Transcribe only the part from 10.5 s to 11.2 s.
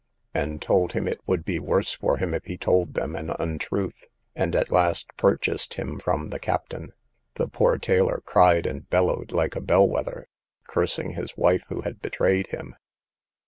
cursing